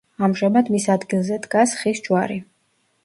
[0.27, 2.43] ამჟამად მის ადგილზე დგას ხის ჯვარი.